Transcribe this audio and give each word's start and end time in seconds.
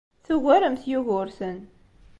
Tugaremt 0.25 0.81
Yugurten. 0.91 1.57